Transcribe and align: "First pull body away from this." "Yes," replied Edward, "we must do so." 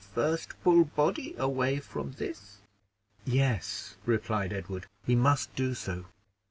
"First 0.15 0.55
pull 0.63 0.85
body 0.85 1.35
away 1.37 1.77
from 1.79 2.13
this." 2.13 2.57
"Yes," 3.23 3.97
replied 4.03 4.51
Edward, 4.51 4.87
"we 5.05 5.13
must 5.15 5.53
do 5.55 5.75
so." 5.75 6.05